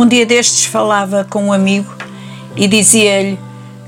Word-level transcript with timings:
Um 0.00 0.06
dia 0.06 0.24
destes 0.24 0.64
falava 0.64 1.26
com 1.28 1.44
um 1.44 1.52
amigo 1.52 1.94
e 2.56 2.66
dizia-lhe 2.66 3.38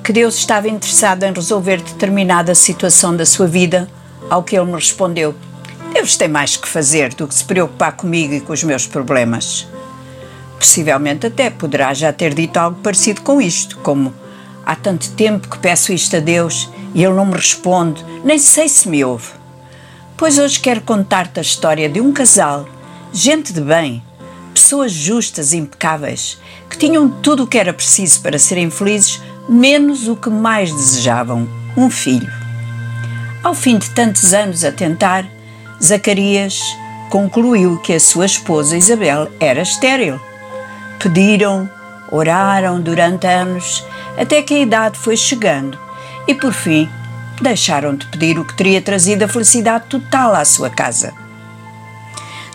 que 0.05 0.13
Deus 0.13 0.37
estava 0.37 0.69
interessado 0.69 1.23
em 1.23 1.33
resolver 1.33 1.81
determinada 1.81 2.55
situação 2.55 3.17
da 3.17 3.25
sua 3.25 3.47
vida, 3.47 3.89
ao 4.29 4.43
que 4.43 4.55
ele 4.55 4.67
me 4.67 4.75
respondeu: 4.75 5.35
Deus 5.95 6.15
tem 6.15 6.29
mais 6.29 6.55
que 6.55 6.69
fazer 6.69 7.15
do 7.15 7.27
que 7.27 7.35
se 7.35 7.43
preocupar 7.43 7.93
comigo 7.93 8.35
e 8.35 8.43
com 8.43 8.53
os 8.53 8.63
meus 8.63 8.87
problemas. 8.87 9.67
Possivelmente 10.59 11.29
até 11.29 11.49
poderá 11.49 11.95
já 11.95 12.13
ter 12.13 12.35
dito 12.35 12.59
algo 12.59 12.79
parecido 12.83 13.23
com 13.23 13.41
isto, 13.41 13.79
como 13.79 14.13
há 14.67 14.77
tanto 14.77 15.13
tempo 15.13 15.49
que 15.49 15.57
peço 15.61 15.95
isto 15.95 16.15
a 16.15 16.21
Deus 16.21 16.69
e 16.95 17.03
ele 17.03 17.15
não 17.15 17.25
me 17.25 17.37
responde, 17.37 18.05
nem 18.23 18.39
sei 18.39 18.69
se 18.69 18.87
me 18.87 19.03
ouve. 19.03 19.31
Pois 20.15 20.39
hoje 20.39 20.61
quero 20.61 20.83
contar-te 20.83 21.39
a 21.39 21.43
história 21.43 21.89
de 21.89 22.03
um 22.03 22.13
casal, 22.13 22.69
gente 23.15 23.51
de 23.51 23.63
bem, 23.63 24.03
pessoas 24.73 24.93
justas 24.93 25.53
e 25.53 25.59
impecáveis, 25.59 26.39
que 26.71 26.79
tinham 26.79 27.07
tudo 27.07 27.43
o 27.43 27.47
que 27.47 27.59
era 27.59 27.75
preciso 27.75 28.23
para 28.23 28.39
serem 28.39 28.71
felizes, 28.71 29.21
menos 29.47 30.09
o 30.09 30.17
que 30.17 30.31
mais 30.31 30.73
desejavam: 30.73 31.47
um 31.77 31.91
filho. 31.91 32.33
Ao 33.45 33.55
fim 33.55 33.77
de 33.77 33.91
tantos 33.91 34.33
anos 34.33 34.65
a 34.65 34.73
tentar, 34.73 35.27
Zacarias 35.83 36.59
concluiu 37.11 37.79
que 37.81 37.93
a 37.93 38.01
sua 38.01 38.25
esposa 38.25 38.75
Isabel 38.75 39.29
era 39.39 39.61
estéril. 39.61 40.19
Pediram, 40.99 41.69
oraram 42.11 42.81
durante 42.81 43.27
anos, 43.27 43.85
até 44.17 44.41
que 44.41 44.55
a 44.55 44.61
idade 44.61 44.97
foi 44.97 45.19
chegando 45.19 45.79
e, 46.27 46.35
por 46.35 46.55
fim, 46.55 46.89
deixaram 47.43 47.95
de 47.95 48.07
pedir 48.07 48.39
o 48.39 48.45
que 48.45 48.55
teria 48.55 48.81
trazido 48.81 49.23
a 49.23 49.29
felicidade 49.29 49.85
total 49.91 50.35
à 50.35 50.47
sua 50.47 50.71
casa. 50.71 51.22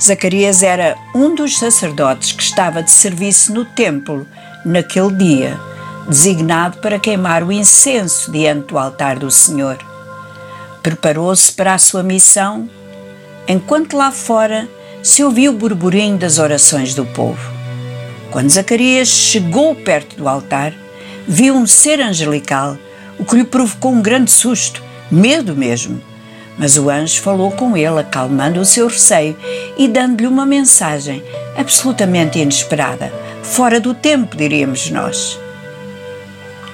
Zacarias 0.02 0.62
era 0.62 0.96
um 1.14 1.34
dos 1.34 1.58
sacerdotes 1.58 2.32
que 2.32 2.44
estava 2.44 2.84
de 2.84 2.92
serviço 2.92 3.52
no 3.52 3.66
templo 3.66 4.28
naquele 4.64 5.12
dia, 5.12 5.60
designado 6.08 6.78
para 6.78 7.00
queimar 7.00 7.44
o 7.44 7.52
incenso 7.52 8.32
diante 8.32 8.68
do 8.68 8.78
altar 8.78 9.18
do 9.18 9.32
Senhor. 9.32 9.78
Preparou-se 10.84 11.52
para 11.52 11.74
a 11.74 11.80
sua 11.80 12.04
missão, 12.04 12.70
enquanto 13.48 13.98
lá 13.98 14.12
fora 14.12 14.70
se 15.02 15.24
ouviu 15.24 15.52
o 15.52 15.56
burburinho 15.56 16.18
das 16.18 16.38
orações 16.38 16.94
do 16.94 17.06
povo. 17.06 17.52
Quando 18.30 18.50
Zacarias 18.50 19.08
chegou 19.08 19.74
perto 19.74 20.16
do 20.16 20.30
altar, 20.30 20.74
viu 21.28 21.56
um 21.56 21.66
ser 21.66 22.00
angelical, 22.00 22.78
o 23.18 23.26
que 23.26 23.36
lhe 23.36 23.44
provocou 23.44 23.92
um 23.92 24.02
grande 24.02 24.30
susto, 24.30 24.84
medo 25.10 25.56
mesmo. 25.56 26.00
Mas 26.58 26.78
o 26.78 26.90
anjo 26.90 27.22
falou 27.22 27.52
com 27.52 27.78
ele, 27.78 28.00
acalmando 28.00 28.60
o 28.60 28.66
seu 28.66 28.88
receio 28.88 29.38
e 29.78 29.88
dando-lhe 29.88 30.28
uma 30.28 30.46
mensagem 30.46 31.24
absolutamente 31.56 32.40
inesperada, 32.40 33.14
fora 33.44 33.80
do 33.80 33.94
tempo, 33.94 34.36
diríamos 34.36 34.90
nós. 34.90 35.40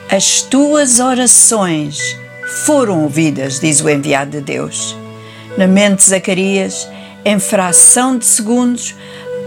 As 0.10 0.42
tuas 0.42 1.00
orações 1.00 2.18
foram 2.66 3.04
ouvidas, 3.04 3.60
diz 3.60 3.82
o 3.82 3.90
enviado 3.90 4.32
de 4.32 4.42
Deus. 4.42 4.96
Na 5.58 5.68
mente 5.68 5.98
de 5.98 6.10
Zacarias, 6.10 6.88
em 7.26 7.40
fração 7.40 8.18
de 8.18 8.26
segundos, 8.26 8.96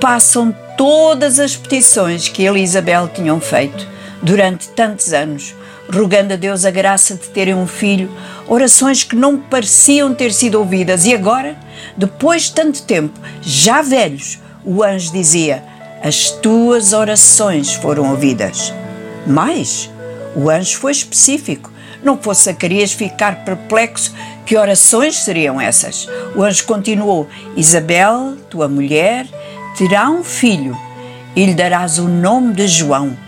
passam 0.01 0.55
todas 0.77 1.39
as 1.39 1.57
petições 1.57 2.29
que 2.29 2.43
ele 2.43 2.61
e 2.61 2.63
Isabel 2.63 3.09
tinham 3.09 3.41
feito 3.41 3.87
durante 4.23 4.69
tantos 4.69 5.13
anos, 5.13 5.55
rogando 5.91 6.35
a 6.35 6.37
Deus 6.37 6.65
a 6.65 6.71
graça 6.71 7.15
de 7.15 7.29
terem 7.29 7.55
um 7.55 7.67
filho, 7.67 8.11
orações 8.47 9.05
que 9.05 9.17
não 9.17 9.39
pareciam 9.39 10.15
ter 10.15 10.33
sido 10.33 10.59
ouvidas. 10.59 11.05
E 11.05 11.15
agora, 11.15 11.57
depois 11.97 12.45
de 12.45 12.53
tanto 12.53 12.83
tempo, 12.83 13.19
já 13.41 13.83
velhos, 13.83 14.39
o 14.65 14.83
anjo 14.83 15.13
dizia: 15.13 15.63
As 16.03 16.31
tuas 16.31 16.93
orações 16.93 17.75
foram 17.75 18.11
ouvidas. 18.11 18.73
Mas 19.27 19.91
o 20.35 20.51
anjo 20.51 20.79
foi 20.79 20.93
específico. 20.93 21.73
Não 22.03 22.19
fosse 22.19 22.45
Zacarias 22.45 22.93
ficar 22.93 23.45
perplexo, 23.45 24.15
que 24.45 24.57
orações 24.57 25.17
seriam 25.17 25.61
essas? 25.61 26.09
O 26.35 26.43
anjo 26.43 26.65
continuou: 26.65 27.29
Isabel, 27.57 28.37
tua 28.49 28.69
mulher, 28.69 29.27
terá 29.77 30.09
um 30.09 30.23
filho 30.23 30.77
e 31.35 31.45
lhe 31.45 31.55
darás 31.55 31.99
o 31.99 32.09
nome 32.09 32.55
de 32.55 32.69
João. 32.69 33.26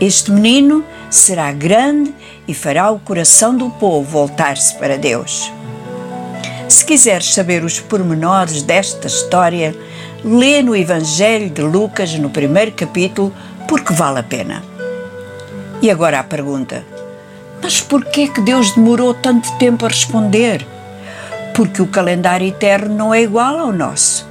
Este 0.00 0.30
menino 0.30 0.82
será 1.10 1.52
grande 1.52 2.14
e 2.48 2.54
fará 2.54 2.90
o 2.90 2.98
coração 2.98 3.54
do 3.54 3.68
povo 3.68 4.10
voltar-se 4.10 4.74
para 4.78 4.96
Deus. 4.96 5.52
Se 6.70 6.82
quiseres 6.86 7.34
saber 7.34 7.62
os 7.62 7.80
pormenores 7.80 8.62
desta 8.62 9.08
história, 9.08 9.76
lê 10.24 10.62
no 10.62 10.74
Evangelho 10.74 11.50
de 11.50 11.60
Lucas, 11.60 12.14
no 12.14 12.30
primeiro 12.30 12.72
capítulo, 12.72 13.30
porque 13.68 13.92
vale 13.92 14.20
a 14.20 14.22
pena. 14.22 14.62
E 15.82 15.90
agora 15.90 16.20
a 16.20 16.24
pergunta: 16.24 16.82
mas 17.62 17.82
por 17.82 18.02
que 18.06 18.22
é 18.22 18.28
que 18.28 18.40
Deus 18.40 18.74
demorou 18.74 19.12
tanto 19.12 19.52
tempo 19.58 19.84
a 19.84 19.88
responder? 19.88 20.66
Porque 21.54 21.82
o 21.82 21.86
calendário 21.86 22.48
eterno 22.48 22.94
não 22.94 23.12
é 23.12 23.22
igual 23.22 23.58
ao 23.58 23.72
nosso. 23.72 24.26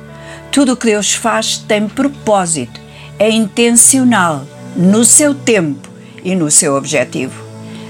Tudo 0.51 0.73
o 0.73 0.77
que 0.77 0.87
Deus 0.87 1.13
faz 1.13 1.57
tem 1.57 1.87
propósito, 1.87 2.81
é 3.19 3.29
intencional, 3.29 4.47
no 4.75 5.03
seu 5.03 5.33
tempo 5.33 5.89
e 6.23 6.35
no 6.35 6.49
seu 6.49 6.75
objetivo. 6.75 7.43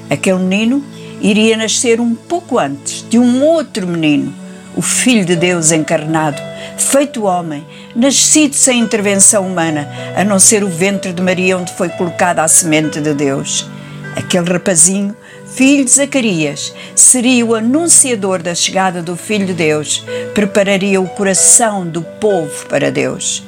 Aquele 0.09 0.39
menino 0.39 0.83
iria 1.21 1.57
nascer 1.57 1.99
um 1.99 2.15
pouco 2.15 2.57
antes 2.57 3.05
de 3.09 3.19
um 3.19 3.43
outro 3.43 3.85
menino, 3.85 4.33
o 4.75 4.81
Filho 4.81 5.25
de 5.25 5.35
Deus 5.35 5.71
encarnado, 5.71 6.41
feito 6.77 7.23
homem, 7.23 7.65
nascido 7.95 8.53
sem 8.53 8.79
intervenção 8.79 9.45
humana, 9.45 9.89
a 10.15 10.23
não 10.23 10.39
ser 10.39 10.63
o 10.63 10.69
ventre 10.69 11.11
de 11.11 11.21
Maria 11.21 11.57
onde 11.57 11.73
foi 11.73 11.89
colocada 11.89 12.43
a 12.43 12.47
semente 12.47 13.01
de 13.01 13.13
Deus. 13.13 13.69
Aquele 14.15 14.51
rapazinho, 14.51 15.15
filho 15.53 15.83
de 15.85 15.91
Zacarias, 15.91 16.73
seria 16.95 17.45
o 17.45 17.55
anunciador 17.55 18.41
da 18.41 18.55
chegada 18.55 19.01
do 19.01 19.15
Filho 19.15 19.45
de 19.45 19.53
Deus, 19.53 20.03
prepararia 20.33 20.99
o 21.01 21.07
coração 21.07 21.85
do 21.85 22.01
povo 22.01 22.65
para 22.67 22.91
Deus. 22.91 23.43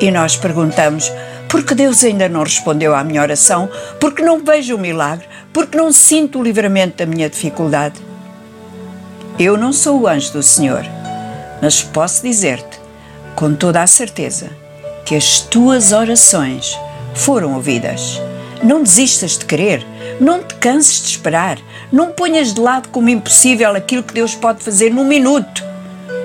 E 0.00 0.10
nós 0.10 0.36
perguntamos: 0.36 1.10
porque 1.52 1.74
Deus 1.74 2.02
ainda 2.02 2.30
não 2.30 2.44
respondeu 2.44 2.94
à 2.94 3.04
minha 3.04 3.20
oração, 3.20 3.68
porque 4.00 4.22
não 4.22 4.42
vejo 4.42 4.74
o 4.74 4.78
milagre, 4.78 5.26
porque 5.52 5.76
não 5.76 5.92
sinto 5.92 6.38
o 6.38 6.42
livramento 6.42 6.96
da 6.96 7.04
minha 7.04 7.28
dificuldade. 7.28 8.00
Eu 9.38 9.58
não 9.58 9.70
sou 9.70 10.00
o 10.00 10.08
anjo 10.08 10.32
do 10.32 10.42
Senhor, 10.42 10.82
mas 11.60 11.82
posso 11.82 12.22
dizer-te, 12.22 12.80
com 13.36 13.54
toda 13.54 13.82
a 13.82 13.86
certeza, 13.86 14.48
que 15.04 15.14
as 15.14 15.40
tuas 15.40 15.92
orações 15.92 16.74
foram 17.14 17.52
ouvidas. 17.52 18.18
Não 18.62 18.82
desistas 18.82 19.36
de 19.36 19.44
querer, 19.44 19.86
não 20.18 20.42
te 20.42 20.54
canses 20.54 21.02
de 21.02 21.08
esperar, 21.08 21.58
não 21.92 22.12
ponhas 22.12 22.54
de 22.54 22.62
lado 22.62 22.88
como 22.88 23.10
impossível 23.10 23.76
aquilo 23.76 24.02
que 24.02 24.14
Deus 24.14 24.34
pode 24.34 24.64
fazer 24.64 24.90
num 24.90 25.04
minuto, 25.04 25.62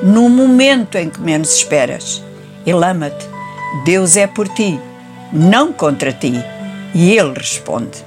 num 0.02 0.30
momento 0.30 0.98
em 0.98 1.10
que 1.10 1.20
menos 1.20 1.54
esperas. 1.54 2.24
Ele 2.66 2.86
ama-te, 2.86 3.28
Deus 3.84 4.16
é 4.16 4.26
por 4.26 4.48
ti 4.48 4.80
não 5.32 5.74
contra 5.74 6.12
ti. 6.12 6.34
E 6.94 7.18
ele 7.18 7.34
responde: 7.34 8.04